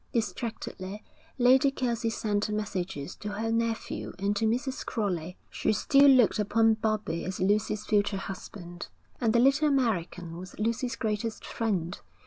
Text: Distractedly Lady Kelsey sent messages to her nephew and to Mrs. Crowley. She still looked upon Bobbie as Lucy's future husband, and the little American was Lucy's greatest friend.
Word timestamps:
Distractedly 0.13 1.03
Lady 1.37 1.69
Kelsey 1.69 2.09
sent 2.09 2.49
messages 2.49 3.15
to 3.17 3.33
her 3.33 3.51
nephew 3.51 4.13
and 4.17 4.35
to 4.35 4.47
Mrs. 4.47 4.83
Crowley. 4.83 5.37
She 5.51 5.73
still 5.73 6.09
looked 6.09 6.39
upon 6.39 6.73
Bobbie 6.73 7.23
as 7.23 7.39
Lucy's 7.39 7.85
future 7.85 8.17
husband, 8.17 8.87
and 9.19 9.31
the 9.31 9.37
little 9.37 9.67
American 9.67 10.37
was 10.37 10.57
Lucy's 10.57 10.95
greatest 10.95 11.45
friend. 11.45 11.99